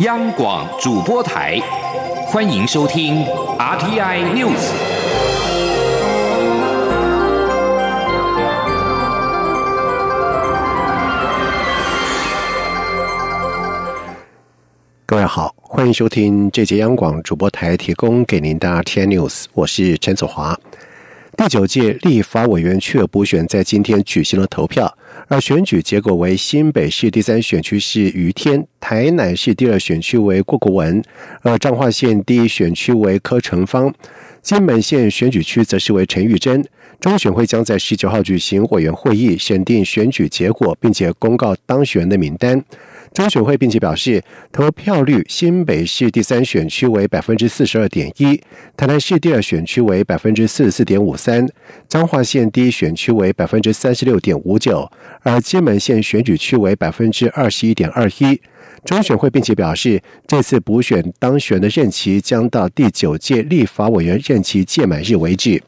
[0.00, 1.56] 央广主播台，
[2.26, 3.24] 欢迎收听
[3.56, 4.72] RTI News。
[15.06, 20.58] 各位好，欢迎收听这节央广主播台提供给您的 RTI News，我是陈祖华。
[21.36, 24.92] 第九届立法委员确补选在今天举行了投票，
[25.28, 31.02] 而选举结果为新北市第三选区是于天，台南市第二选区为郭国文，
[31.42, 33.92] 而彰化县第一选区为柯成芳，
[34.42, 36.64] 金门县选举区则是为陈玉珍。
[37.00, 42.62] 中选会将在十九号举行委员会议，选定选举结果，并且公告当选人的名单。
[43.14, 48.38] 中选会并且表示，投票率新北市第三选区为百分之四十二点一，
[48.76, 51.48] 台南市第二选区为百分之四十四点五三，
[51.88, 54.90] 彰化县第一选区为百分之三十六点五九，
[55.22, 58.40] 而金门县选举区为百分之二十一点二一。
[58.84, 65.62] 中选会并且表示，这次补选当选的任期将到第九届立法委员任期届满日为止。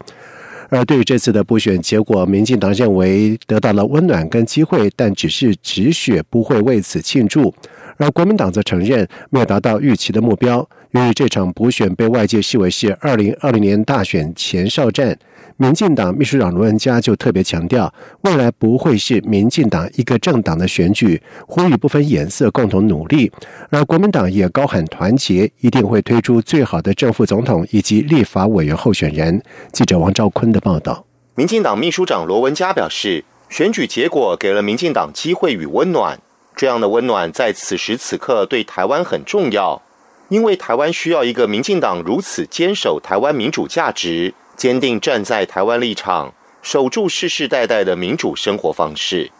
[0.68, 7.54] 而对于这次的补选结果，民进党认为得到了温暖跟机会，但只是止血，不会为此庆祝。
[7.96, 10.68] 而国民党则承认没有达到预期的目标。
[10.92, 15.18] 由于这场补选被外界视为是二零二零年大选前哨战。
[15.58, 23.32] 民进党秘书长罗文嘉就特别强调，未来不会是民进党一个政党的选举，呼吁不分颜色共同努力。
[23.70, 29.42] 而国民党也高喊团结，一定会推出最好的正副总统以及立法委员候选人。
[29.72, 31.06] 记者王兆坤的报道。
[31.34, 36.18] 民进党秘书长罗文嘉表示，选举结果给了民进党机会与温暖，
[36.56, 39.82] 这样的温暖在此时此刻对台湾很重要，
[40.30, 44.34] 因为台湾需要一个民进党如此坚守台湾民主价值。
[44.56, 49.30] 坚定站在台湾立场，守住世世代代的民主生活方式。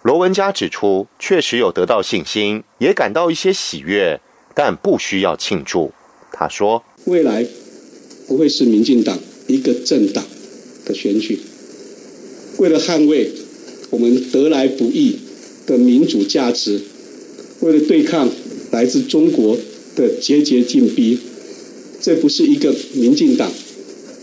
[0.00, 4.18] 罗文嘉指出，确实有得到信心，也感到一些喜悦，
[4.54, 5.92] 但不需要庆祝。
[6.32, 7.46] 他说：“未来
[8.26, 10.24] 不会是民进党一个政党
[10.86, 11.38] 的选举。
[12.56, 13.30] 为了捍卫
[13.90, 15.18] 我们得来不易
[15.66, 16.80] 的民主价值，
[17.60, 18.30] 为了对抗
[18.70, 19.58] 来自中国
[19.96, 21.18] 的节节进逼，
[22.00, 23.52] 这不是一个民进党。”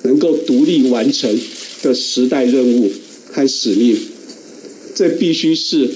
[0.01, 1.37] 能够独立完成
[1.83, 2.89] 的时代任务
[3.33, 3.97] 和使命，
[4.95, 5.89] 这必须是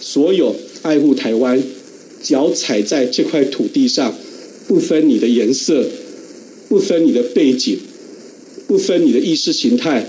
[0.00, 1.62] 所有爱护台湾、
[2.20, 4.18] 脚踩在这块土地上，
[4.66, 5.88] 不分你的颜色、
[6.68, 7.78] 不分你的背景、
[8.66, 10.04] 不分你的意识形态、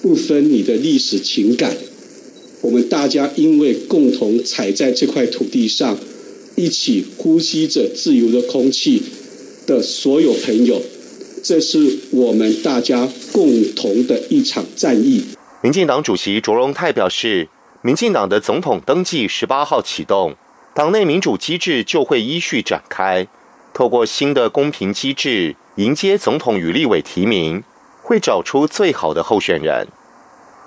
[0.00, 1.76] 不分你的历史情感，
[2.62, 5.98] 我们大家因为共同踩在这块土地上，
[6.56, 9.02] 一起呼吸着自由的空气
[9.66, 10.80] 的所有朋友。
[11.42, 15.24] 这是我们大家共同的一场战役。
[15.60, 17.48] 民进党主席卓荣泰表示，
[17.82, 20.36] 民进党的总统登记十八号启动，
[20.72, 23.26] 党内民主机制就会依序展开，
[23.74, 27.64] 透过新的公平机制迎接总统与立委提名，
[28.02, 29.88] 会找出最好的候选人。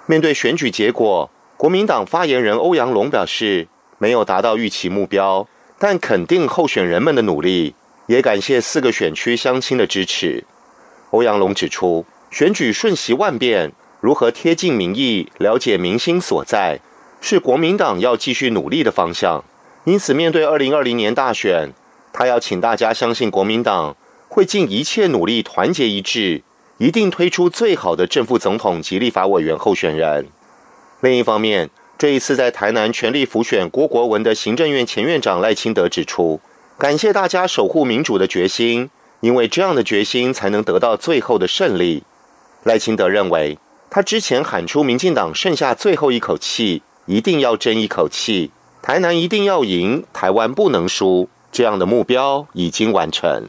[0.07, 5.47] 面对选举结果，国民党发言人欧阳龙表示，没有达到预期目标，
[5.79, 7.73] 但肯定候选人们的努力，
[8.07, 10.43] 也感谢四个选区乡亲的支持。
[11.11, 13.71] 欧阳龙指出，选举瞬息万变，
[14.01, 16.81] 如何贴近民意、了解民心所在，
[17.21, 19.41] 是国民党要继续努力的方向。
[19.85, 21.71] 因此，面对二零二零年大选，
[22.11, 23.95] 他要请大家相信国民党
[24.27, 26.43] 会尽一切努力，团结一致，
[26.79, 30.27] 一定推出最好的正副总统及立法委员候选人。
[31.01, 36.39] 另一方面，这一次在台南全力辅选郭国文的行政院前院长赖清德指出，
[36.77, 38.89] 感谢大家守护民主的决心。
[39.21, 42.03] 因为这样的决心，才能得到最后的胜利。
[42.63, 43.57] 赖清德认为，
[43.89, 48.51] 他之前喊出民进党剩下最后一口气，一定要争一口气，
[48.83, 53.47] 台南一定要赢，台湾不能输，这样的目标已经完成。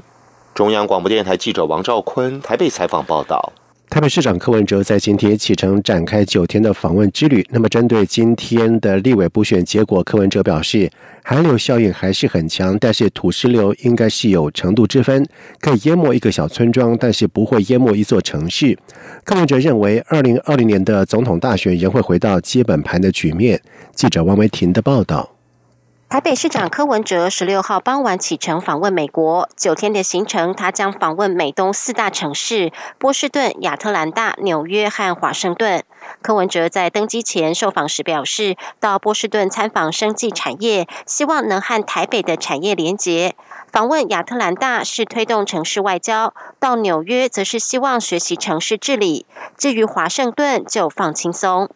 [0.54, 3.52] 中央广播电台记者王兆坤台北采访报道。
[3.88, 7.46] 台北市长柯文哲在今天启程展开九天的访问之旅。
[7.50, 10.90] 那么，针对今天的立委补选结果，柯文哲表示，
[11.22, 15.26] 寒流效应还是很强，但是土石流应该是有程度之分，
[15.60, 18.76] 可以淹没一个小村庄，但是不会淹没一座城市。
[19.24, 23.62] 柯文哲认为，二零二零年的总统大选仍会回到基本盘的局面。
[23.94, 25.35] 记者王维婷的报道。
[26.08, 35.82] 台北市长柯文哲十六号傍晚启程访问美国，九天的行程，他将访问美东四大城市：波士顿、亚特兰大、纽约和华盛顿。
[36.22, 43.32] 柯文哲在登机前受访时表示，到波士顿参访生技产业，希望能和台北的产业连结；
[43.72, 49.26] 访问亚特兰大是推动城市外交，到纽约则是希望学习城市治理。
[49.58, 51.68] 至于华盛顿，就放轻松。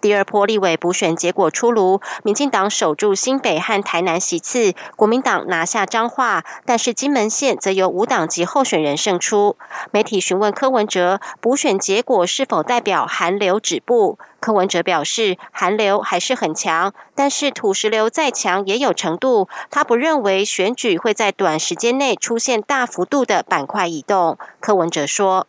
[0.00, 9.56] 第二波立委补选结果出炉，民进党守住新北和台南席次，国民党拿下彰化，但是金门县则由无党籍候选人胜出。
[9.90, 14.18] 媒体询问柯文哲，补选结果是否代表寒流止步？
[14.38, 19.48] 柯文哲表示，寒流还是很强，但是土石流再强也有程度。
[19.68, 24.38] 他不认为选举会在短时间内出现大幅度的板块移动。
[24.60, 25.48] 柯文哲说。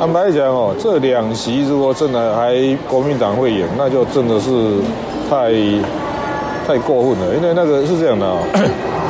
[0.00, 2.56] 坦白讲哦，这两席如果真的还
[2.88, 4.50] 国民党会赢，那就真的是
[5.28, 5.52] 太
[6.66, 7.34] 太过分了。
[7.36, 8.38] 因为那个是这样的啊，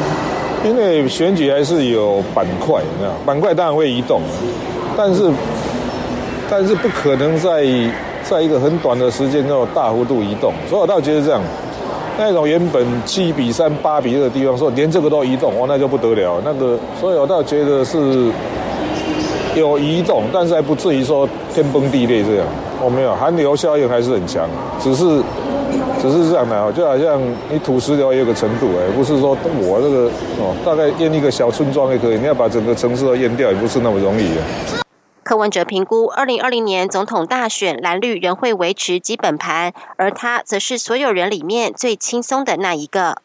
[0.66, 4.20] 因为选举还是有板块，你知道，板块当然会移动，
[4.96, 5.31] 但是
[6.50, 7.64] 但是不可能在
[8.25, 10.52] 在一个很短的时间内大幅度移动。
[10.69, 11.40] 所以我倒觉得这样，
[12.19, 16.43] 那种原本七比三、八比二的地方，说连这个都移动，哇，那就不得了。
[16.44, 18.28] 那个，所以我倒觉得是。
[19.60, 22.46] 有移动，但是还不至于说天崩地裂这样。
[22.82, 24.48] 我没有寒流效应还是很强，
[24.80, 25.22] 只是
[26.00, 27.20] 只是这样的啊，就好像
[27.50, 34.40] 你土石流也有个程度哎，不是说我这个哦，大概淹一个小村庄也可以，你要把整个城市都淹掉，也不是那么容易的。
[35.22, 43.18] 柯文哲评估，二零二零年总统大选蓝绿仍会维持基本盘，而他则是所有人里面最轻松的那一个。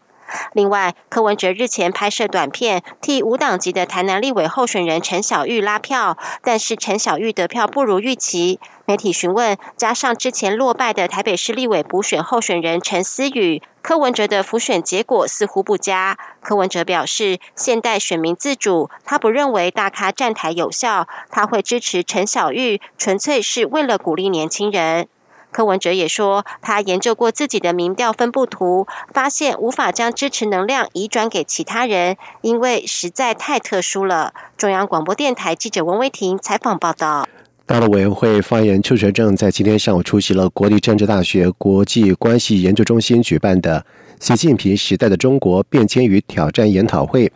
[0.54, 8.60] 另外，柯文哲日前拍摄短片，替无党籍的台南立委候选人陈小玉拉票，但是陈小玉得票不如预期。
[8.86, 16.18] 媒体询问，加上之前落败的台北市立委补选候选人陈思宇，柯文哲的浮选结果似乎不佳。
[16.42, 25.08] 柯文哲表示，现代选民自主，他不认为大咖站台有效，他会支持陈小玉，纯粹是为了鼓励年轻人。
[25.56, 34.34] 柯文哲也说，他研究过自己的民调分布图，发现无法将支持能量移转给其他人，因为实在太特殊了。
[34.58, 37.26] 中央广播电台记者温威婷采访报道。
[37.66, 43.86] 大陆委员会发言人邱学正在今天上午出席了国立政治大学国际关系研究中心举办的
[44.20, 47.32] “习近平时代的中国变迁与挑战”研讨会。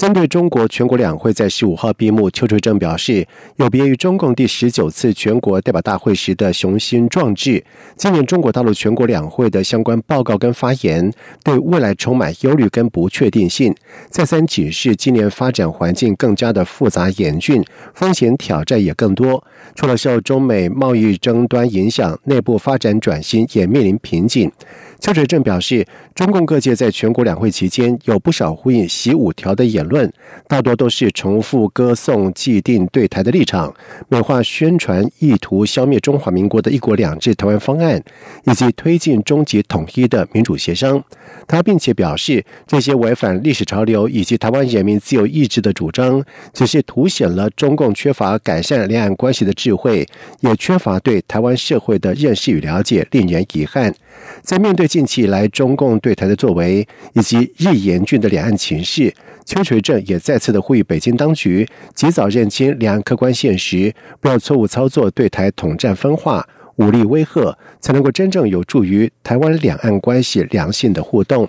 [0.00, 7.62] 针对中国全国两会在十五号闭幕，邱垂正表示，有别于中共第十九次全国代表大会时的雄心壮志，
[7.96, 11.12] 今年中国大陆全国两会的相关报告跟发言，
[11.44, 13.74] 对未来充满忧虑跟不确定性。
[14.08, 17.62] 再三解释，今年发展环境更加的复杂严峻，
[17.92, 19.44] 风险挑战也更多。
[19.74, 24.50] 除了受中美贸易争端影响，内部发展转型也面临瓶颈。
[24.98, 30.10] 邱垂正表示，中共各界在全国两会期间有不少呼应“习五条”的言论，
[30.48, 33.74] 大多都是重复歌颂既定对台的立场，
[34.08, 38.02] 美化宣传意图消灭中华民国的一国两制台湾方案，
[38.44, 41.04] 以及推进终极统一的民主协商。
[41.46, 50.06] 他并且表示，这些违反历史潮流以及台湾人民自由意志的主张，只是凸显了中共缺乏改善两岸关系的智慧，
[50.40, 53.92] 也缺乏对台湾社会的认识与了解，令人遗憾。
[54.42, 59.12] 在面对近期以来中共对台的作为以及日益严峻的两岸情势，
[59.44, 66.46] 邱垂正也再次的呼吁北京当局及早认清两岸客观现实，不要错误操作对台统战分化、
[66.76, 71.48] 武力威吓，才能够真正有助于台湾两岸关系良性的互动。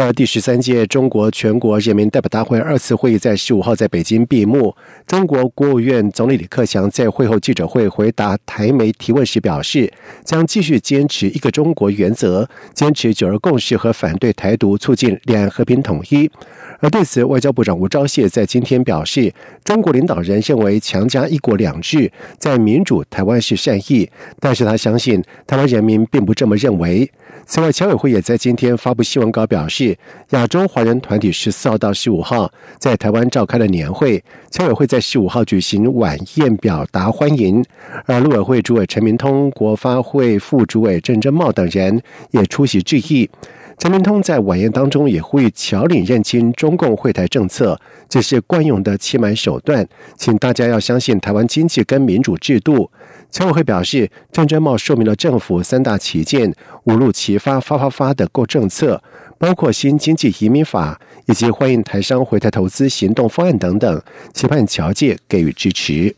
[0.00, 4.72] 而第十三届中国全国人民代表大会二次会议在十五号在北京闭幕。
[5.08, 9.92] 中国国务院总理李克强在会后记者会回答台媒提问时表示，
[10.24, 16.30] 将继续坚持一个中国原则，坚持九二共识和反对台独，促进两岸和平统一。
[16.78, 27.10] 而对此，外交部长吴钊燮在今天表示，中国领导人认为强加一国两制在民主台湾是善意，但是他相信台湾人民并不这么认为。
[27.50, 29.96] 此外，侨委会也在今天发布新闻稿表示，
[30.32, 37.64] 亚洲华人团体十四号到十五号在台湾召开了年会，侨委会在十五号举行晚宴表达欢迎，
[38.04, 42.02] 而陆委会主委陈明通、国发会副主委郑珍茂等人
[42.32, 43.30] 也出席致意。
[43.78, 49.86] 陈明通在晚宴当中也呼吁侨领认清中共会台政策，这是惯用的欺瞒手段，
[50.18, 52.90] 请大家要相信台湾经济跟民主制度。
[53.30, 56.52] 侨委会表示，郑珍茂说明了政府三大旗舰
[56.84, 59.02] 五路齐发发发发的购政策，
[59.36, 66.16] 包括新经济移民法以及欢迎台商回台投资行动方案等等，期盼侨界给予支持。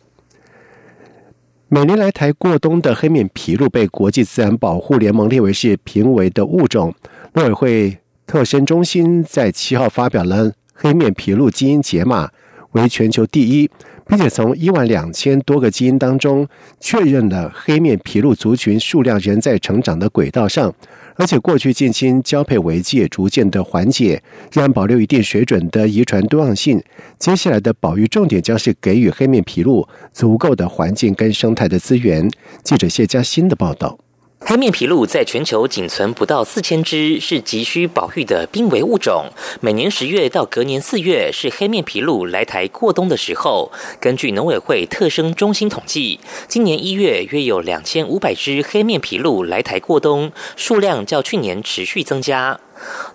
[1.69, 6.95] 每年来台过冬的黑面琵鹭被国际自然保护联盟列为是濒危的物种，
[7.35, 12.31] 陆委会特生中心在七号发表了黑面琵鹭基因解码，
[12.73, 13.69] 为全球第一。
[14.11, 16.47] 并且从一万两千多个基因当中
[16.81, 20.75] 确认了黑面琵鹭族群数量仍在成长的轨道上，
[21.14, 24.21] 而且过去近亲交配危机也逐渐的缓解，
[24.52, 26.83] 仍然保留一定水准的遗传多样性。
[27.21, 32.29] 接下来的保育重点将是给予黑面琵鹭足够的环境跟生态的资源。
[32.64, 33.97] 记者谢佳欣的报道。
[34.42, 39.26] 黑面琵鹭在全球仅存不到四千只，是急需保育的濒危物种。
[39.61, 43.70] 每年十月到隔年四月是黑面琵鹭来台过冬的时候。
[44.00, 46.18] 根据农委会特生中心统计，
[46.49, 52.59] 今年一月约有两千五百只黑面琵鹭来台过冬，数量较去年持续增加。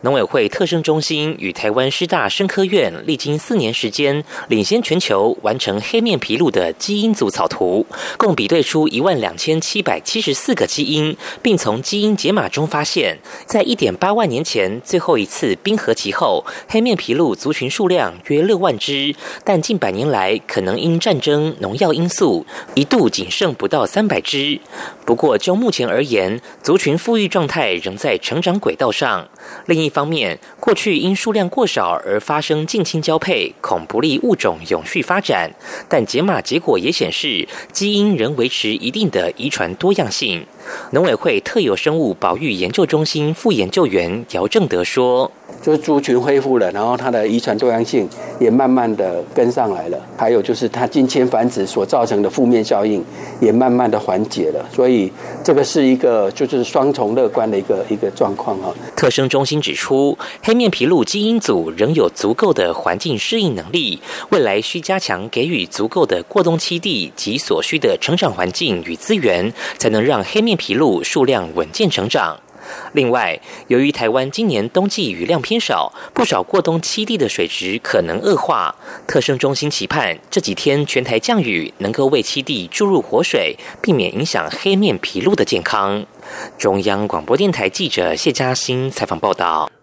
[0.01, 7.85] 农委会特生中心与台湾师大生科院历经四年时间，领先全球完成黑面琵鹭的基因组草图，
[8.17, 22.45] 共比对出一万两千七百七十四个基因，并从基因解码中发现，在一点八万年前最后一次冰河期后，黑面琵鹭族群数量约六万只，但近百年来可能因战争、农药因素，
[22.75, 24.59] 一度仅剩不到三百只。
[25.05, 29.27] 不过就目前而言，族群富裕状态仍在成长轨道上。
[29.65, 35.51] 另一方面，过去因数量过少而发生近亲交配，恐不利物种永续发展。
[35.89, 40.45] 但解码结果也显示，基因仍维持一定的遗传多样性。
[40.91, 45.31] 农委会特有生物保育研究中心副研究员姚正德说。
[45.61, 48.07] 就是猪群恢复了，然后它的遗传多样性
[48.39, 49.99] 也慢慢的跟上来了。
[50.17, 53.03] 还有就是它近亲繁殖所造成的负面效应
[53.39, 54.63] 也慢慢的缓解了。
[54.71, 55.11] 所以
[55.43, 58.73] 这个是一个就是双重乐观的一个一个状况啊。
[58.95, 72.39] 特生中心指出，黑面琵鹭基因组仍有足够的环境适应能力，未来需加强给予足够的过冬栖地及所需的成长环境与资源，才能让黑面皮鹭数量稳健成长。
[72.93, 78.75] 另外，由于台湾今年冬季雨量偏少，不少过冬栖地的水质可能恶化。
[79.05, 86.03] 特生中心期盼这几天全台降雨能够为栖地注入活水，避免影响黑面皮鹭的健康。
[86.57, 89.74] 中央广播电台记者谢嘉欣采访报道。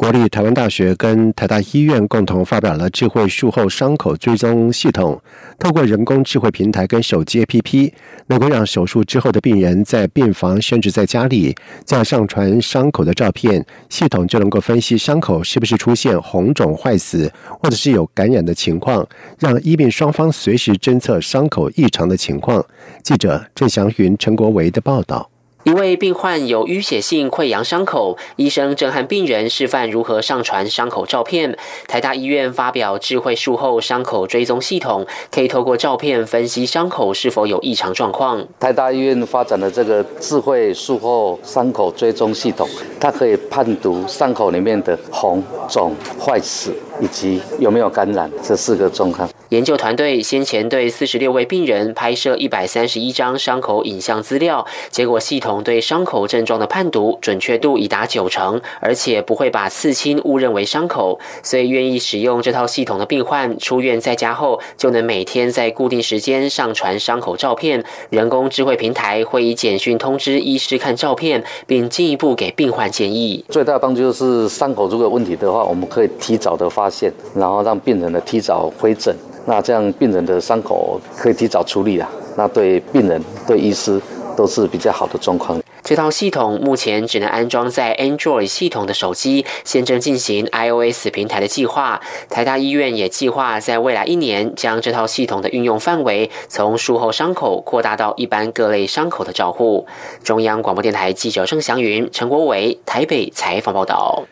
[0.00, 5.20] 国立台湾大学跟台大医院共同发表了智慧术后伤口追踪系统，
[5.58, 7.92] 透过人工智慧平台跟手机 APP，
[8.28, 11.54] 能够让手术之后的病人在病房甚至在家里，
[11.84, 17.30] 这样上传伤口的照片，系统就能够分析伤口是不是出现红肿坏死，
[17.62, 19.06] 或者是有感染的情况，
[19.38, 22.64] 让医病双方随时侦测伤口异常的情况。
[23.02, 25.28] 记者郑祥云、陈国维的报道。
[25.62, 31.54] 一位病患有淤血性溃疡伤口，医生正和病人示范如何上传伤口照片。
[31.86, 38.42] 台大医院发表智慧术后伤口追踪系统，可以透过照片分析伤口是否有异常状况。
[38.58, 42.66] 台大医院发展的这个智慧术后伤口追踪系统，
[42.98, 49.28] 它可以判读伤口里面的红、肿、坏死以及有没有感染这四个状况。
[49.50, 61.18] 研究团队先前对四十六位病人拍摄一百三十一张伤口影像资料，结果系统对伤口症状的判读准确度已达九成，而且不会把刺青误认为伤口。
[61.42, 67.84] 所以愿意使用这套系统的病患出院在家后，就能每天在固定时间上传伤口照片。
[68.10, 73.44] 人工智慧平台会以简讯通知医师看照片，并进一步给病患建议。
[73.48, 79.12] 最大的帮助就是伤口如果有问题的话，我们可以提早的发现，然后让病人呢提早回诊。
[79.46, 84.00] 那这样病人的伤口可以提早处理了，那对病人、对医师
[84.36, 85.60] 都是比较好的状况。
[85.82, 92.00] 这套系统目前只能安装在 Android 系统的手机，现正进行 iOS 平台的计划。
[92.28, 99.86] 台大医院也计划在未来一年将这套系统的运用范围从术后伤口扩大到一般各类伤口的照护。
[100.22, 104.22] 中央广播电台记者郑祥云、陈国伟台北采访报道。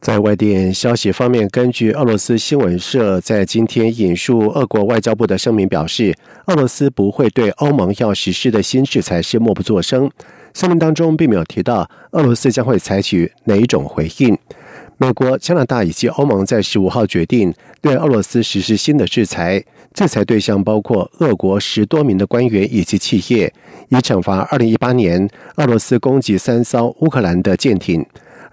[0.00, 6.14] 在外电消息方面，根据俄罗斯新闻社在今天引述俄国外交部的声明表示，
[6.46, 10.08] 俄罗斯不会对欧盟要实施的新制裁是默不作声。
[10.54, 14.38] 声明当中并没有提到俄罗斯将会采取哪一种回应。
[14.96, 19.62] 美国、加拿大以及欧盟在十五号决定对俄罗斯实施新的制裁，
[19.92, 23.52] 制裁对象包括俄国十多名的官员以及企业，
[23.88, 28.04] 以惩罚二零一八年俄罗斯攻击三艘乌克兰的舰艇。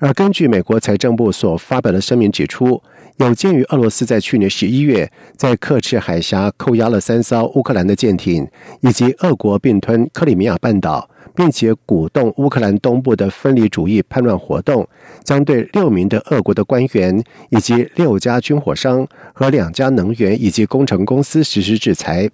[0.06, 2.80] 而根据美国财政部所发表的声明指出，
[3.18, 8.48] 有鉴于俄罗斯在去年十一月在克赤海峡扣押了三艘乌克兰的舰艇，
[8.82, 14.88] 以及俄国并吞克里米亚半岛，并且鼓动乌克兰东部的分离主义叛乱活动，
[15.24, 22.30] 将对六名的俄国的官员以及六家军火商和两家能源以及工程公司实施制裁。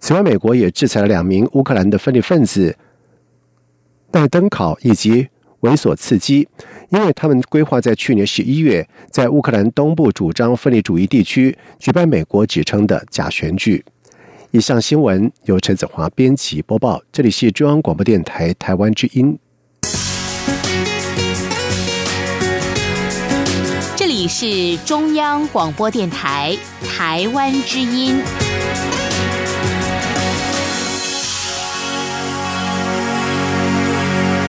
[0.00, 2.76] 此外，美国也制裁了两名乌克兰的分裂分子
[4.10, 5.28] 戴登考以及。
[5.62, 6.48] 猥琐刺激，
[6.92, 13.82] 因为他们规划在去年十一月在乌克兰东部主张分离主义地区举办美国指称的假选举。
[14.50, 19.38] 以上新闻由陈子华编辑播报，这里是中央广播电台台湾之音。
[23.96, 26.54] 这里是中央广播电台
[26.86, 28.20] 台湾之音。